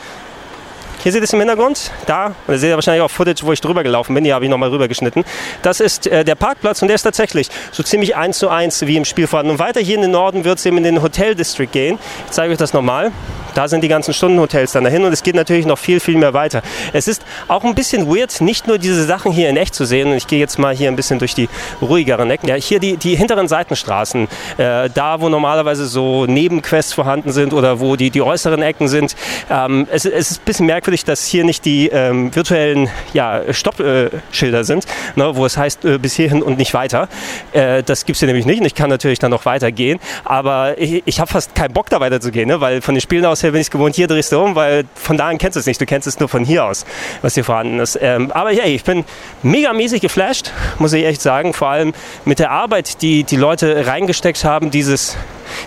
Hier 1.08 1.14
seht 1.14 1.22
ihr 1.22 1.24
es 1.24 1.32
im 1.32 1.40
Hintergrund. 1.40 1.90
Da, 2.06 2.26
und 2.26 2.36
da 2.48 2.58
seht 2.58 2.70
ihr 2.70 2.76
wahrscheinlich 2.76 3.02
auch 3.02 3.10
Footage, 3.10 3.40
wo 3.44 3.54
ich 3.54 3.62
drüber 3.62 3.82
gelaufen 3.82 4.14
bin. 4.14 4.26
Hier 4.26 4.36
habe 4.36 4.44
ich 4.44 4.52
nochmal 4.52 4.68
rüber 4.68 4.90
geschnitten. 4.90 5.24
Das 5.62 5.80
ist 5.80 6.06
äh, 6.06 6.26
der 6.26 6.36
Parkplatz 6.36 6.82
und 6.82 6.90
der 6.90 6.96
ist 6.96 7.04
tatsächlich 7.04 7.48
so 7.72 7.82
ziemlich 7.82 8.18
eins 8.18 8.40
zu 8.40 8.50
eins 8.50 8.82
wie 8.86 8.98
im 8.98 9.06
Spiel 9.06 9.26
vorhanden. 9.26 9.54
Und 9.54 9.60
weiter 9.60 9.80
hier 9.80 9.96
in 9.96 10.02
den 10.02 10.12
Norden 10.12 10.44
wird 10.44 10.60
es 10.60 10.66
eben 10.66 10.76
in 10.76 10.84
den 10.84 11.02
Hotel 11.02 11.34
District 11.34 11.72
gehen. 11.72 11.98
Ich 12.26 12.32
zeige 12.34 12.52
euch 12.52 12.58
das 12.58 12.74
nochmal. 12.74 13.14
Da 13.58 13.68
sind 13.68 13.84
die 13.84 13.88
ganzen 13.88 14.14
Stundenhotels 14.14 14.74
dann 14.74 14.84
dahin 14.84 15.04
und 15.04 15.12
es 15.12 15.24
geht 15.24 15.34
natürlich 15.34 15.66
noch 15.66 15.80
viel, 15.80 16.00
viel 16.00 16.16
mehr 16.16 16.36
weiter. 16.36 16.62
Es 16.94 17.08
ist 17.08 17.24
auch 17.48 17.64
ein 17.64 17.74
bisschen 17.74 18.08
weird, 18.08 18.40
nicht 18.40 18.68
nur 18.68 18.78
diese 18.78 19.04
Sachen 19.04 19.32
hier 19.32 19.50
in 19.50 19.58
echt 19.58 19.74
zu 19.74 19.84
sehen. 19.84 20.10
Und 20.10 20.18
ich 20.18 20.28
gehe 20.28 20.38
jetzt 20.38 20.60
mal 20.60 20.76
hier 20.76 20.90
ein 20.90 20.96
bisschen 20.96 21.18
durch 21.18 21.34
die 21.34 21.50
ruhigeren 21.82 22.30
Ecken. 22.30 22.48
Ja, 22.50 22.54
hier 22.54 22.80
die, 22.80 22.98
die 22.98 23.16
hinteren 23.16 23.48
Seitenstraßen, 23.48 24.28
äh, 24.60 24.92
da 24.94 25.22
wo 25.22 25.30
normalerweise 25.30 25.88
so 25.88 26.28
Nebenquests 26.28 26.94
vorhanden 26.94 27.32
sind 27.32 27.52
oder 27.52 27.80
wo 27.80 27.96
die, 27.96 28.12
die 28.12 28.22
äußeren 28.22 28.62
Ecken 28.62 28.88
sind. 28.90 29.16
Ähm, 29.50 29.88
es, 29.90 30.06
es, 30.06 30.30
ist 30.30 30.42
ein 30.42 30.46
bisschen 30.46 30.68
merkwürdig, 30.68 31.04
dass 31.04 31.26
hier 31.26 31.44
nicht 31.44 31.66
die 31.66 31.88
ähm, 31.88 32.36
virtuellen 32.36 32.92
ja, 33.14 33.42
Stoppschilder 33.52 34.60
äh, 34.60 34.64
sind, 34.66 34.86
ne, 35.16 35.36
wo 35.36 35.48
es 35.48 35.58
heißt 35.58 35.84
äh, 35.84 35.98
bis 35.98 36.14
hierhin 36.14 36.44
und 36.44 36.60
nicht 36.60 36.76
weiter. 36.76 37.10
Äh, 37.54 37.82
das 37.82 38.06
gibt 38.06 38.18
es 38.18 38.20
hier 38.20 38.28
nämlich 38.28 38.46
nicht 38.46 38.60
und 38.60 38.68
ich 38.68 38.76
kann 38.76 38.92
natürlich 38.92 39.18
dann 39.18 39.32
noch 39.32 39.46
weitergehen. 39.46 40.00
Aber 40.26 40.80
ich, 40.80 41.02
ich 41.06 41.20
habe 41.20 41.32
fast 41.32 41.56
keinen 41.56 41.74
Bock 41.74 41.90
da 41.90 42.00
weiterzugehen, 42.00 42.48
ne, 42.48 42.62
weil 42.62 42.82
von 42.82 42.94
den 42.94 43.02
Spielen 43.02 43.26
aus 43.26 43.47
her 43.48 43.52
bin 43.52 43.62
ich 43.62 43.72
gewohnt, 43.72 43.96
hier 43.96 44.08
drehst 44.08 44.32
du 44.32 44.40
um, 44.40 44.56
weil 44.56 44.86
von 44.94 45.18
da 45.18 45.28
an 45.28 45.38
kennst 45.38 45.56
du 45.56 45.60
es 45.60 45.66
nicht. 45.66 45.82
Du 45.82 45.86
kennst 45.86 46.08
es 46.08 46.20
nur 46.20 46.30
von 46.30 46.44
hier 46.44 46.66
aus, 46.66 46.86
was 47.22 47.34
hier 47.34 47.44
vorhanden 47.44 47.80
ist. 47.80 47.98
Ähm, 48.02 48.32
aber 48.32 48.52
hey, 48.52 48.76
ich 48.76 48.84
bin 48.84 49.06
mega 49.42 49.74
mäßig 49.74 50.02
geflasht, 50.02 50.52
muss 50.80 50.94
ich 50.94 51.06
echt 51.06 51.22
sagen. 51.22 51.54
Vor 51.54 51.70
allem 51.70 51.94
mit 52.26 52.40
der 52.40 52.52
Arbeit, 52.52 53.02
die 53.02 53.24
die 53.24 53.36
Leute 53.36 53.88
reingesteckt 53.88 54.44
haben, 54.44 54.70
dieses, 54.72 55.18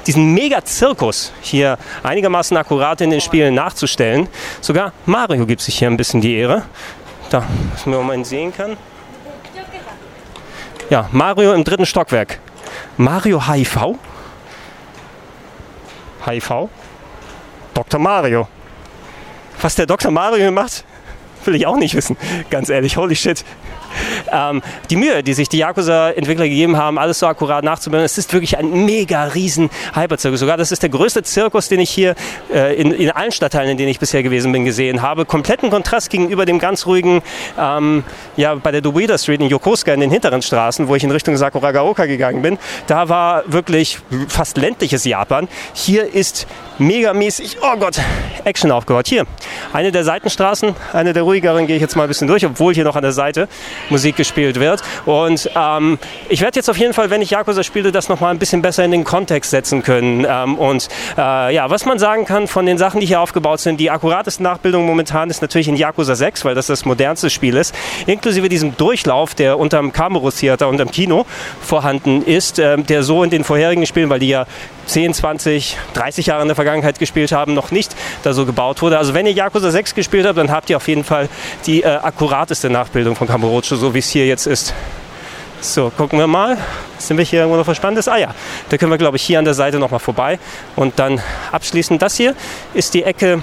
diesen 0.07 0.35
Mega-Zirkus 0.35 1.33
hier 1.41 1.79
einigermaßen 2.03 2.57
akkurat 2.57 3.01
in 3.01 3.11
den 3.11 3.21
Spielen 3.21 3.55
nachzustellen. 3.55 4.29
Sogar 4.61 4.93
Mario 5.07 5.47
gibt 5.47 5.63
sich 5.63 5.79
hier 5.79 5.89
ein 5.89 5.97
bisschen 5.97 6.21
die 6.21 6.37
Ehre. 6.37 6.63
Da, 7.31 7.45
dass 7.73 7.87
man 7.87 8.07
mal 8.07 8.25
sehen 8.25 8.53
kann. 8.55 8.77
Ja, 10.91 11.09
Mario 11.13 11.53
im 11.53 11.63
dritten 11.63 11.87
Stockwerk. 11.87 12.41
Mario 12.97 13.47
HIV? 13.47 13.97
HIV? 16.27 16.69
Dr. 17.81 17.99
Mario. 17.99 18.47
Was 19.63 19.75
der 19.75 19.87
Dr. 19.87 20.11
Mario 20.11 20.53
macht, 20.53 20.85
will 21.47 21.55
ich 21.55 21.67
auch 21.67 21.79
nicht 21.79 21.95
wissen. 21.95 22.15
Ganz 22.51 22.69
ehrlich, 22.69 22.99
holy 22.99 23.17
shit 23.17 23.43
ähm, 24.33 24.63
die 24.91 24.97
Mühe, 24.97 25.23
die 25.23 25.35
sich 25.35 25.49
die 25.49 25.59
Yakuza-Entwickler 25.59 26.49
gegeben 26.49 26.77
haben, 26.77 26.99
alles 26.99 27.19
so 27.19 27.27
akkurat 27.27 27.65
nachzubilden. 27.65 28.05
Es 28.05 28.19
ist 28.19 28.33
wirklich 28.33 28.59
ein 28.59 28.85
mega 28.85 29.25
riesen 29.25 29.71
Hyperzirkus. 29.95 30.41
Sogar 30.41 30.57
das 30.57 30.73
ist 30.73 30.83
der 30.83 30.91
größte 30.91 31.23
Zirkus, 31.23 31.69
den 31.69 31.81
ich 31.81 31.91
hier 31.91 32.15
äh, 32.53 32.75
in, 32.75 32.93
in 32.93 33.11
allen 33.11 33.33
Stadtteilen, 33.33 33.71
in 33.71 33.77
denen 33.77 33.89
ich 33.89 33.99
bisher 33.99 34.23
gewesen 34.23 34.53
bin, 34.53 34.65
gesehen 34.65 35.03
habe. 35.03 35.25
Kompletten 35.25 35.71
Kontrast 35.71 36.11
gegenüber 36.11 36.47
dem 36.47 36.59
ganz 36.59 36.87
ruhigen, 36.87 37.23
ähm, 37.59 38.05
ja, 38.37 38.55
bei 38.55 38.71
der 38.71 38.81
Dubida 38.81 39.19
Street 39.19 39.41
in 39.41 39.49
Yokosuka 39.49 39.93
in 39.93 40.01
den 40.01 40.11
hinteren 40.11 40.43
Straßen, 40.43 40.89
wo 40.89 40.95
ich 40.95 41.05
in 41.05 41.11
Richtung 41.11 41.37
Sakuragaoka 41.37 42.07
gegangen 42.07 42.43
bin. 42.43 42.59
Da 42.87 43.09
war 43.09 43.43
wirklich 43.47 43.99
fast 44.29 44.57
ländliches 44.57 45.05
Japan. 45.05 45.49
Hier 45.73 46.13
ist 46.15 46.47
megamäßig, 46.79 47.59
oh 47.63 47.77
Gott, 47.79 48.01
Action 48.45 48.71
aufgebaut. 48.71 49.07
Hier, 49.09 49.27
eine 49.73 49.93
der 49.93 50.05
Seitenstraßen, 50.05 50.75
eine 50.93 51.13
der 51.13 51.23
ruhigeren 51.23 51.67
gehe 51.67 51.77
ich 51.77 51.83
jetzt 51.83 51.97
mal 51.97 52.05
ein 52.05 52.09
bisschen 52.09 52.29
durch, 52.29 52.45
obwohl 52.47 52.75
hier 52.75 52.85
noch 52.85 52.97
an 52.97 53.03
der 53.03 53.13
Seite 53.13 53.49
Musik 53.91 54.17
gespielt 54.21 54.61
wird. 54.61 54.83
Und 55.07 55.51
ähm, 55.57 55.99
ich 56.29 56.43
werde 56.43 56.57
jetzt 56.57 56.69
auf 56.69 56.77
jeden 56.77 56.93
Fall, 56.93 57.09
wenn 57.09 57.23
ich 57.23 57.31
Yakuza 57.31 57.63
spiele, 57.63 57.91
das 57.91 58.11
nochmal 58.11 58.31
ein 58.35 58.39
bisschen 58.39 58.61
besser 58.61 58.85
in 58.85 58.91
den 58.91 59.05
Kontext 59.05 59.51
setzen 59.51 59.83
können. 59.83 60.27
Ähm, 60.29 60.59
und 60.59 60.89
äh, 61.17 61.55
ja, 61.55 61.71
was 61.71 61.87
man 61.87 61.99
sagen 61.99 62.27
kann 62.27 62.47
von 62.47 62.67
den 62.67 62.77
Sachen, 62.77 63.01
die 63.01 63.07
hier 63.07 63.23
aufgebaut 63.23 63.61
sind, 63.61 63.81
die 63.81 63.91
akkurateste 63.91 64.43
Nachbildung 64.43 64.85
momentan 64.85 65.31
ist 65.31 65.41
natürlich 65.41 65.69
in 65.69 65.77
Yakuza 65.77 66.15
6, 66.15 66.45
weil 66.45 66.55
das 66.55 66.67
das 66.67 66.85
modernste 66.85 67.31
Spiel 67.31 67.57
ist, 67.57 67.75
inklusive 68.07 68.51
diesem 68.51 68.77
Durchlauf, 68.77 69.35
der 69.35 69.59
unterm 69.59 69.91
Camerus 69.93 70.37
Theater, 70.37 70.69
unterm 70.69 70.91
Kino 70.91 71.25
vorhanden 71.63 72.23
ist, 72.23 72.59
äh, 72.59 72.77
der 72.77 73.03
so 73.03 73.25
in 73.25 73.31
den 73.31 73.43
vorherigen 73.43 73.87
Spielen, 73.87 74.11
weil 74.11 74.21
die 74.21 74.29
ja 74.29 74.45
10, 74.91 75.15
20, 75.15 75.77
30 75.95 76.27
Jahre 76.27 76.43
in 76.43 76.49
der 76.49 76.57
Vergangenheit 76.57 76.99
gespielt 76.99 77.31
haben, 77.31 77.55
noch 77.55 77.71
nicht 77.71 77.95
da 78.25 78.33
so 78.33 78.45
gebaut 78.45 78.83
wurde. 78.83 78.99
Also 78.99 79.15
wenn 79.15 79.25
ihr 79.25 79.33
Yakuza 79.33 79.71
6 79.71 79.95
gespielt 79.95 80.27
habt, 80.27 80.37
dann 80.37 80.51
habt 80.51 80.69
ihr 80.69 80.77
auf 80.77 80.89
jeden 80.89 81.05
Fall 81.05 81.29
die 81.67 81.83
äh, 81.83 81.87
akkurateste 81.87 82.71
Nachbildung 82.71 83.15
von 83.15 83.29
Kamurocho, 83.29 83.77
so 83.77 83.95
wie 83.95 84.01
es 84.01 84.09
hier 84.09 84.27
jetzt 84.27 84.47
ist. 84.47 84.75
So, 85.61 85.93
gucken 85.97 86.19
wir 86.19 86.27
mal. 86.27 86.59
Sind 86.99 87.19
wir 87.19 87.25
hier 87.25 87.41
irgendwo 87.41 87.57
noch 87.57 87.65
Verspanntes? 87.65 88.09
Ah 88.09 88.17
ja, 88.17 88.35
da 88.69 88.79
können 88.79 88.91
wir, 88.91 88.99
glaube 88.99 89.17
ich, 89.17 89.23
hier 89.23 89.39
an 89.39 89.45
der 89.45 89.55
Seite 89.55 89.79
nochmal 89.79 90.01
vorbei. 90.01 90.41
Und 90.75 90.99
dann 90.99 91.21
abschließend 91.53 92.03
das 92.03 92.17
hier 92.17 92.35
ist 92.75 92.95
die 92.95 93.05
Ecke 93.05 93.41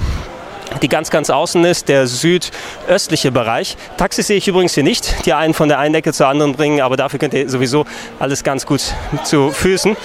die 0.81 0.89
ganz, 0.89 1.09
ganz 1.09 1.29
außen 1.29 1.63
ist, 1.63 1.87
der 1.87 2.07
südöstliche 2.07 3.31
Bereich. 3.31 3.77
Taxis 3.95 4.27
sehe 4.27 4.35
ich 4.35 4.49
übrigens 4.49 4.73
hier 4.73 4.83
nicht, 4.83 5.25
die 5.25 5.33
einen 5.33 5.53
von 5.53 5.69
der 5.69 5.79
einen 5.79 5.95
Ecke 5.95 6.11
zur 6.11 6.27
anderen 6.27 6.51
bringen, 6.51 6.81
aber 6.81 6.97
dafür 6.97 7.19
könnt 7.19 7.33
ihr 7.33 7.49
sowieso 7.49 7.85
alles 8.19 8.43
ganz 8.43 8.65
gut 8.65 8.81
zu 9.23 9.51
Füßen 9.53 9.95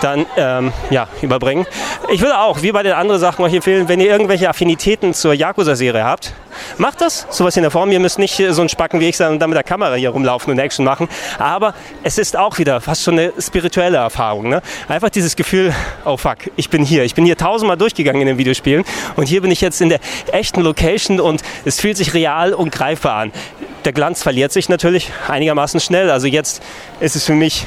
dann 0.00 0.26
ähm, 0.36 0.72
ja, 0.90 1.08
überbringen. 1.22 1.66
Ich 2.10 2.20
würde 2.20 2.38
auch, 2.38 2.62
wie 2.62 2.72
bei 2.72 2.82
den 2.82 2.92
anderen 2.92 3.20
Sachen, 3.20 3.44
euch 3.44 3.54
empfehlen, 3.54 3.88
wenn 3.88 4.00
ihr 4.00 4.10
irgendwelche 4.10 4.48
Affinitäten 4.48 5.14
zur 5.14 5.34
Yakuza-Serie 5.34 6.04
habt, 6.04 6.32
macht 6.78 7.00
das. 7.00 7.26
Sowas 7.30 7.56
in 7.56 7.62
der 7.62 7.70
Form. 7.70 7.90
Ihr 7.90 8.00
müsst 8.00 8.18
nicht 8.18 8.42
so 8.50 8.62
ein 8.62 8.68
Spacken 8.68 9.00
wie 9.00 9.08
ich 9.08 9.16
sein 9.16 9.32
und 9.32 9.38
dann 9.38 9.50
mit 9.50 9.56
der 9.56 9.64
Kamera 9.64 9.94
hier 9.94 10.10
rumlaufen 10.10 10.52
und 10.52 10.58
Action 10.58 10.84
machen. 10.84 11.08
Aber 11.38 11.74
es 12.02 12.18
ist 12.18 12.36
auch 12.36 12.58
wieder 12.58 12.80
fast 12.80 13.02
schon 13.02 13.18
eine 13.18 13.32
spirituelle 13.38 13.98
Erfahrung. 13.98 14.48
Ne? 14.48 14.62
Einfach 14.88 15.10
dieses 15.10 15.36
Gefühl, 15.36 15.74
oh 16.04 16.16
fuck, 16.16 16.38
ich 16.56 16.70
bin 16.70 16.84
hier. 16.84 17.04
Ich 17.04 17.14
bin 17.14 17.24
hier 17.24 17.36
tausendmal 17.36 17.76
durchgegangen 17.76 18.20
in 18.20 18.28
den 18.28 18.38
Videospielen 18.38 18.84
und 19.16 19.28
hier 19.28 19.42
bin 19.42 19.50
ich 19.50 19.60
jetzt 19.60 19.80
in 19.80 19.88
der 19.88 20.00
echten 20.32 20.60
Location 20.60 21.20
und 21.20 21.42
es 21.64 21.80
fühlt 21.80 21.96
sich 21.96 22.14
real 22.14 22.54
und 22.54 22.72
greifbar 22.72 23.16
an. 23.16 23.32
Der 23.84 23.92
Glanz 23.92 24.22
verliert 24.22 24.52
sich 24.52 24.68
natürlich 24.68 25.10
einigermaßen 25.28 25.80
schnell. 25.80 26.10
Also 26.10 26.26
jetzt 26.26 26.62
ist 27.00 27.16
es 27.16 27.24
für 27.24 27.34
mich 27.34 27.66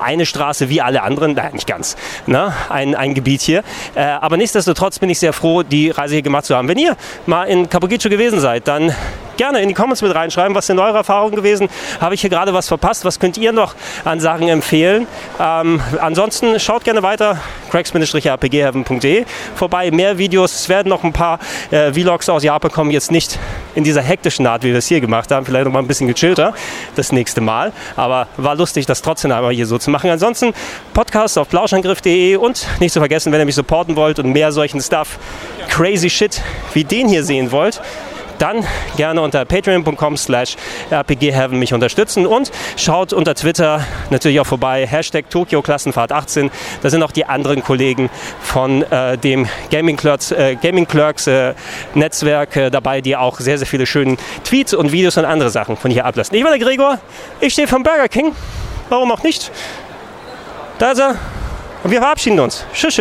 eine 0.00 0.26
Straße 0.26 0.68
wie 0.68 0.80
alle 0.80 1.02
anderen, 1.02 1.34
nein, 1.34 1.54
nicht 1.54 1.66
ganz, 1.66 1.96
ne? 2.26 2.52
ein, 2.68 2.94
ein 2.94 3.14
Gebiet 3.14 3.42
hier. 3.42 3.62
Äh, 3.94 4.02
aber 4.02 4.36
nichtsdestotrotz 4.36 4.98
bin 4.98 5.10
ich 5.10 5.18
sehr 5.18 5.32
froh, 5.32 5.62
die 5.62 5.90
Reise 5.90 6.14
hier 6.14 6.22
gemacht 6.22 6.44
zu 6.44 6.56
haben. 6.56 6.68
Wenn 6.68 6.78
ihr 6.78 6.96
mal 7.26 7.44
in 7.44 7.68
Kabukicho 7.68 8.08
gewesen 8.08 8.40
seid, 8.40 8.68
dann 8.68 8.92
gerne 9.40 9.62
in 9.62 9.68
die 9.68 9.74
Comments 9.74 10.02
mit 10.02 10.14
reinschreiben, 10.14 10.54
was 10.54 10.66
sind 10.66 10.78
eure 10.78 10.98
Erfahrungen 10.98 11.34
gewesen? 11.34 11.70
Habe 11.98 12.14
ich 12.14 12.20
hier 12.20 12.28
gerade 12.28 12.52
was 12.52 12.68
verpasst? 12.68 13.06
Was 13.06 13.18
könnt 13.18 13.38
ihr 13.38 13.52
noch 13.52 13.74
an 14.04 14.20
Sachen 14.20 14.46
empfehlen? 14.48 15.06
Ähm, 15.40 15.80
ansonsten 15.98 16.60
schaut 16.60 16.84
gerne 16.84 17.02
weiter, 17.02 17.38
cracks-rpgheaven.de 17.70 19.24
vorbei. 19.54 19.90
Mehr 19.90 20.18
Videos, 20.18 20.54
es 20.54 20.68
werden 20.68 20.90
noch 20.90 21.04
ein 21.04 21.14
paar 21.14 21.38
äh, 21.70 21.90
Vlogs 21.90 22.28
aus 22.28 22.42
Japan 22.42 22.70
kommen, 22.70 22.90
jetzt 22.90 23.10
nicht 23.10 23.38
in 23.74 23.82
dieser 23.82 24.02
hektischen 24.02 24.46
Art, 24.46 24.62
wie 24.62 24.72
wir 24.72 24.76
es 24.76 24.88
hier 24.88 25.00
gemacht 25.00 25.30
haben, 25.30 25.46
vielleicht 25.46 25.64
noch 25.64 25.72
mal 25.72 25.78
ein 25.78 25.86
bisschen 25.86 26.06
gechillter 26.06 26.52
das 26.96 27.10
nächste 27.10 27.40
Mal. 27.40 27.72
Aber 27.96 28.26
war 28.36 28.56
lustig, 28.56 28.84
das 28.84 29.00
trotzdem 29.00 29.32
einmal 29.32 29.54
hier 29.54 29.66
so 29.66 29.78
zu 29.78 29.88
machen. 29.88 30.10
Ansonsten 30.10 30.52
Podcast 30.92 31.38
auf 31.38 31.48
plauschangriff.de 31.48 32.36
und 32.36 32.66
nicht 32.78 32.92
zu 32.92 33.00
vergessen, 33.00 33.32
wenn 33.32 33.40
ihr 33.40 33.46
mich 33.46 33.54
supporten 33.54 33.96
wollt 33.96 34.18
und 34.18 34.32
mehr 34.32 34.52
solchen 34.52 34.82
Stuff, 34.82 35.18
crazy 35.70 36.10
shit 36.10 36.42
wie 36.74 36.84
den 36.84 37.08
hier 37.08 37.24
sehen 37.24 37.52
wollt, 37.52 37.80
dann 38.40 38.64
gerne 38.96 39.20
unter 39.20 39.44
patreon.com 39.44 40.16
slash 40.16 40.56
rpgheaven 40.90 41.58
mich 41.58 41.74
unterstützen 41.74 42.26
und 42.26 42.50
schaut 42.76 43.12
unter 43.12 43.34
Twitter 43.34 43.84
natürlich 44.10 44.40
auch 44.40 44.46
vorbei, 44.46 44.86
Hashtag 44.86 45.30
Tokio 45.30 45.62
Klassenfahrt 45.62 46.12
18. 46.12 46.50
Da 46.82 46.90
sind 46.90 47.02
auch 47.02 47.12
die 47.12 47.26
anderen 47.26 47.62
Kollegen 47.62 48.10
von 48.40 48.82
äh, 48.82 49.18
dem 49.18 49.46
Gaming 49.70 49.96
Clerks, 49.96 50.32
äh, 50.32 50.56
Gaming 50.60 50.86
Clerks 50.86 51.26
äh, 51.26 51.54
Netzwerk 51.94 52.56
äh, 52.56 52.70
dabei, 52.70 53.00
die 53.00 53.16
auch 53.16 53.38
sehr, 53.40 53.58
sehr 53.58 53.66
viele 53.66 53.86
schöne 53.86 54.16
Tweets 54.44 54.74
und 54.74 54.92
Videos 54.92 55.16
und 55.16 55.24
andere 55.24 55.50
Sachen 55.50 55.76
von 55.76 55.90
hier 55.90 56.04
ablassen. 56.04 56.34
Ich 56.34 56.42
bin 56.42 56.50
der 56.50 56.60
Gregor, 56.60 56.98
ich 57.40 57.52
stehe 57.52 57.68
vom 57.68 57.82
Burger 57.82 58.08
King. 58.08 58.34
Warum 58.88 59.12
auch 59.12 59.22
nicht? 59.22 59.52
Da 60.78 60.92
ist 60.92 60.98
er. 60.98 61.16
Und 61.84 61.90
wir 61.90 62.00
verabschieden 62.00 62.40
uns. 62.40 62.64
Tschüss. 62.72 63.00